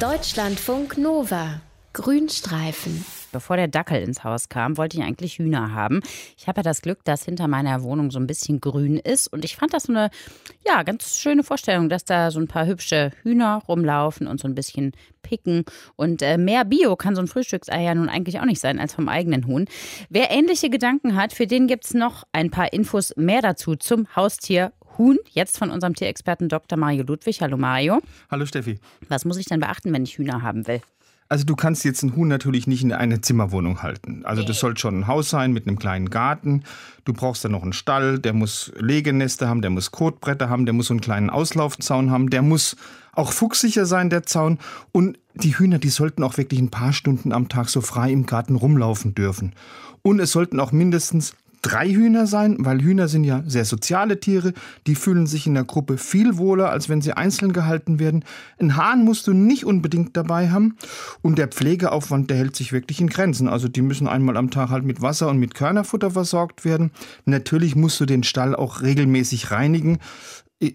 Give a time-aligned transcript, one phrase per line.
[0.00, 1.60] Deutschlandfunk Nova.
[1.92, 3.04] Grünstreifen.
[3.32, 6.00] Bevor der Dackel ins Haus kam, wollte ich eigentlich Hühner haben.
[6.38, 9.30] Ich habe ja das Glück, dass hinter meiner Wohnung so ein bisschen grün ist.
[9.30, 10.08] Und ich fand das so eine,
[10.66, 14.54] ja, ganz schöne Vorstellung, dass da so ein paar hübsche Hühner rumlaufen und so ein
[14.54, 15.64] bisschen picken.
[15.96, 18.94] Und äh, mehr Bio kann so ein Frühstücksei ja nun eigentlich auch nicht sein als
[18.94, 19.66] vom eigenen Huhn.
[20.08, 24.08] Wer ähnliche Gedanken hat, für den gibt es noch ein paar Infos mehr dazu zum
[24.16, 25.18] Haustier Huhn.
[25.30, 26.78] Jetzt von unserem Tierexperten Dr.
[26.78, 27.40] Mario Ludwig.
[27.40, 28.02] Hallo Mario.
[28.30, 28.78] Hallo Steffi.
[29.08, 30.82] Was muss ich denn beachten, wenn ich Hühner haben will?
[31.30, 34.26] Also du kannst jetzt ein Huhn natürlich nicht in eine Zimmerwohnung halten.
[34.26, 36.64] Also das soll schon ein Haus sein mit einem kleinen Garten.
[37.06, 40.74] Du brauchst dann noch einen Stall, der muss Legeneste haben, der muss Kotbretter haben, der
[40.74, 42.76] muss so einen kleinen Auslaufzaun haben, der muss
[43.14, 44.58] auch fuchssicher sein, der Zaun.
[44.92, 48.26] Und die Hühner, die sollten auch wirklich ein paar Stunden am Tag so frei im
[48.26, 49.54] Garten rumlaufen dürfen.
[50.02, 54.52] Und es sollten auch mindestens drei Hühner sein, weil Hühner sind ja sehr soziale Tiere.
[54.86, 58.24] Die fühlen sich in der Gruppe viel wohler, als wenn sie einzeln gehalten werden.
[58.58, 60.76] Ein Hahn musst du nicht unbedingt dabei haben.
[61.22, 63.48] Und der Pflegeaufwand, der hält sich wirklich in Grenzen.
[63.48, 66.90] Also die müssen einmal am Tag halt mit Wasser und mit Körnerfutter versorgt werden.
[67.24, 69.98] Natürlich musst du den Stall auch regelmäßig reinigen.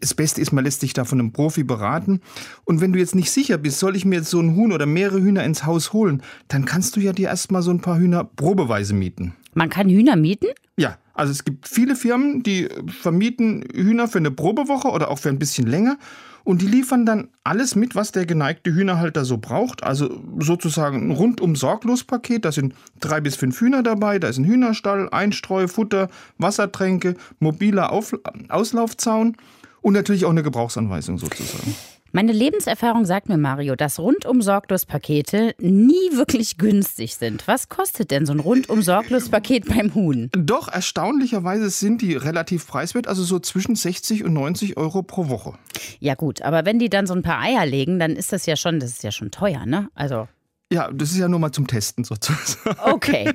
[0.00, 2.20] Das Beste ist, man lässt sich da von einem Profi beraten.
[2.64, 4.86] Und wenn du jetzt nicht sicher bist, soll ich mir jetzt so ein Huhn oder
[4.86, 8.24] mehrere Hühner ins Haus holen, dann kannst du ja dir erstmal so ein paar Hühner
[8.24, 9.34] probeweise mieten.
[9.54, 10.48] Man kann Hühner mieten?
[10.76, 15.28] Ja, also es gibt viele Firmen, die vermieten Hühner für eine Probewoche oder auch für
[15.28, 15.96] ein bisschen länger.
[16.42, 19.82] Und die liefern dann alles mit, was der geneigte Hühnerhalter so braucht.
[19.82, 22.44] Also sozusagen ein rundum sorglos Paket.
[22.44, 24.18] Da sind drei bis fünf Hühner dabei.
[24.18, 28.14] Da ist ein Hühnerstall, Einstreu, Futter, Wassertränke, mobiler Auf
[28.50, 29.36] Auslaufzaun
[29.80, 31.74] und natürlich auch eine Gebrauchsanweisung sozusagen.
[32.16, 37.48] Meine Lebenserfahrung sagt mir, Mario, dass rundum sorglos Pakete nie wirklich günstig sind.
[37.48, 40.30] Was kostet denn so ein rundum sorglos Paket beim Huhn?
[40.30, 45.54] Doch, erstaunlicherweise sind die relativ preiswert, also so zwischen 60 und 90 Euro pro Woche.
[45.98, 48.54] Ja, gut, aber wenn die dann so ein paar Eier legen, dann ist das ja
[48.54, 49.88] schon, das ist ja schon teuer, ne?
[49.96, 50.28] Also.
[50.72, 52.76] Ja, das ist ja nur mal zum Testen sozusagen.
[52.82, 53.32] Okay.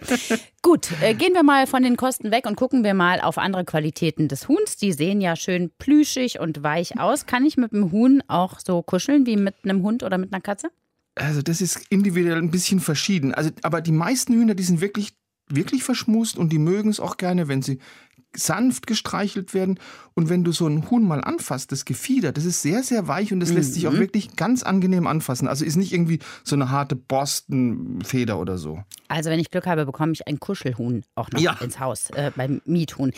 [0.61, 3.65] Gut, äh, gehen wir mal von den Kosten weg und gucken wir mal auf andere
[3.65, 4.77] Qualitäten des Huhns.
[4.77, 7.26] Die sehen ja schön plüschig und weich aus.
[7.26, 10.42] Kann ich mit dem Huhn auch so kuscheln wie mit einem Hund oder mit einer
[10.42, 10.70] Katze?
[11.15, 13.33] Also das ist individuell ein bisschen verschieden.
[13.33, 15.14] Also, aber die meisten Hühner, die sind wirklich
[15.49, 17.80] wirklich verschmust und die mögen es auch gerne, wenn sie
[18.36, 19.80] sanft gestreichelt werden.
[20.14, 23.34] Und wenn du so ein Huhn mal anfasst, das Gefieder, das ist sehr, sehr weich
[23.34, 23.58] und das mhm.
[23.58, 24.00] lässt sich auch mhm.
[24.00, 25.48] wirklich ganz angenehm anfassen.
[25.48, 28.84] Also ist nicht irgendwie so eine harte Borstenfeder oder so.
[29.08, 31.54] Also wenn ich Glück habe, bekomme ich ein Kuschelhuhn auch noch ja.
[31.62, 33.12] ins Haus äh, beim Miethuhn.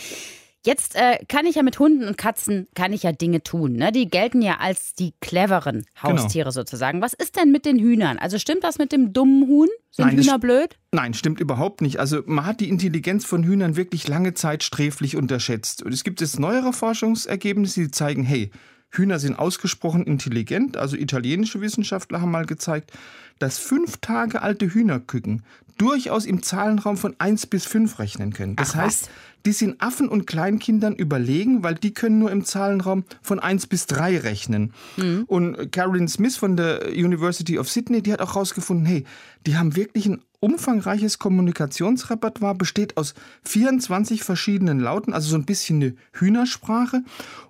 [0.63, 3.73] Jetzt äh, kann ich ja mit Hunden und Katzen kann ich ja Dinge tun.
[3.73, 3.91] Ne?
[3.91, 6.19] Die gelten ja als die cleveren genau.
[6.19, 6.51] Haustiere genau.
[6.51, 7.01] sozusagen.
[7.01, 8.19] Was ist denn mit den Hühnern?
[8.19, 9.69] Also stimmt das mit dem dummen Huhn?
[9.89, 10.77] Sind Nein, Hühner blöd?
[10.91, 11.99] Nein, stimmt überhaupt nicht.
[11.99, 15.81] Also man hat die Intelligenz von Hühnern wirklich lange Zeit sträflich unterschätzt.
[15.81, 18.51] Und es gibt jetzt neuere Forschungsergebnisse, die zeigen, hey,
[18.91, 20.77] Hühner sind ausgesprochen intelligent.
[20.77, 22.91] Also italienische Wissenschaftler haben mal gezeigt,
[23.39, 25.43] dass fünf Tage alte Hühnerküken
[25.77, 28.55] durchaus im Zahlenraum von 1 bis 5 rechnen können.
[28.55, 29.09] Das Ach, heißt,
[29.45, 33.87] die sind Affen und Kleinkindern überlegen, weil die können nur im Zahlenraum von 1 bis
[33.87, 34.73] 3 rechnen.
[34.97, 35.23] Mhm.
[35.25, 39.05] Und Caroline Smith von der University of Sydney, die hat auch herausgefunden, hey,
[39.47, 43.13] die haben wirklich ein umfangreiches Kommunikationsrepertoire, besteht aus
[43.43, 47.03] 24 verschiedenen Lauten, also so ein bisschen eine Hühnersprache.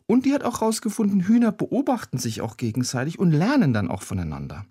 [0.05, 4.65] Und die hat auch herausgefunden, Hühner beobachten sich auch gegenseitig und lernen dann auch voneinander.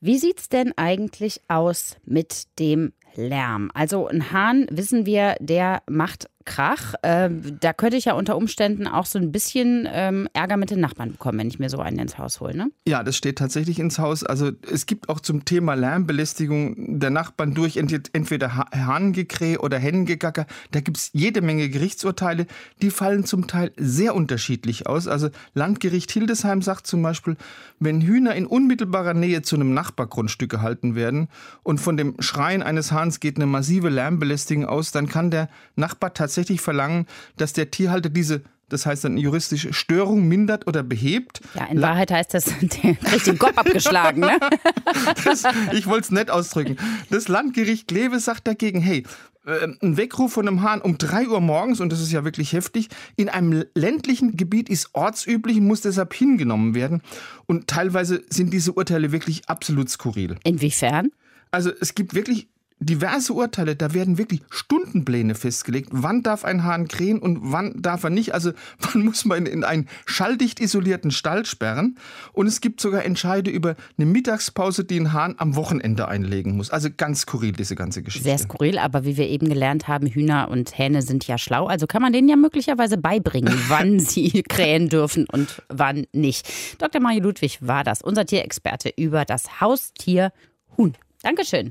[0.00, 3.70] Wie sieht es denn eigentlich aus mit dem Lärm?
[3.74, 6.94] Also ein Hahn, wissen wir, der macht Krach.
[7.02, 7.30] Äh,
[7.60, 11.12] da könnte ich ja unter Umständen auch so ein bisschen ähm, Ärger mit den Nachbarn
[11.12, 12.56] bekommen, wenn ich mir so einen ins Haus hole.
[12.56, 12.70] Ne?
[12.86, 14.24] Ja, das steht tatsächlich ins Haus.
[14.24, 20.46] Also es gibt auch zum Thema Lärmbelästigung der Nachbarn durch entweder Hahnengekrähe oder Hennengegacker.
[20.70, 22.46] Da gibt es jede Menge Gerichtsurteile.
[22.80, 25.08] Die fallen zum Teil sehr unterschiedlich aus.
[25.08, 27.36] Also Landgericht Hildesheim sagt zum Beispiel,
[27.78, 31.28] wenn Hühner in unmittelbarer Nähe zu einem Nachbargrundstück gehalten werden
[31.62, 36.14] und von dem Schreien eines Hahns geht eine massive Lärmbelästigung aus, dann kann der Nachbar
[36.14, 41.42] tatsächlich verlangen, dass der Tierhalter diese das heißt dann juristisch Störung mindert oder behebt.
[41.54, 42.96] Ja, in Wahrheit heißt das, der
[43.26, 44.20] den Kopf abgeschlagen.
[44.20, 44.38] Ne?
[45.24, 46.78] Das, ich wollte es nett ausdrücken.
[47.10, 49.04] Das Landgericht Kleve sagt dagegen, hey,
[49.44, 52.54] äh, ein Weckruf von einem Hahn um 3 Uhr morgens, und das ist ja wirklich
[52.54, 57.02] heftig, in einem ländlichen Gebiet ist ortsüblich und muss deshalb hingenommen werden.
[57.44, 60.36] Und teilweise sind diese Urteile wirklich absolut skurril.
[60.44, 61.10] Inwiefern?
[61.50, 62.48] Also es gibt wirklich
[62.84, 65.88] diverse Urteile, da werden wirklich Stundenpläne festgelegt.
[65.92, 68.34] Wann darf ein Hahn krähen und wann darf er nicht?
[68.34, 71.96] Also wann muss man in einen schalldicht isolierten Stall sperren?
[72.32, 76.70] Und es gibt sogar Entscheide über eine Mittagspause, die ein Hahn am Wochenende einlegen muss.
[76.70, 78.28] Also ganz skurril, diese ganze Geschichte.
[78.28, 81.66] Sehr skurril, aber wie wir eben gelernt haben, Hühner und Hähne sind ja schlau.
[81.66, 86.48] Also kann man denen ja möglicherweise beibringen, wann sie krähen dürfen und wann nicht.
[86.78, 87.00] Dr.
[87.00, 90.32] Mario Ludwig war das, unser Tierexperte über das Haustier
[90.76, 90.94] Huhn.
[91.22, 91.70] Dankeschön.